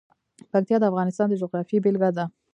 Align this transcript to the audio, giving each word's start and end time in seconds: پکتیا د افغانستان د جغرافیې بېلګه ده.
پکتیا 0.51 0.77
د 0.79 0.83
افغانستان 0.91 1.27
د 1.29 1.33
جغرافیې 1.41 1.79
بېلګه 1.83 2.09
ده. 2.17 2.25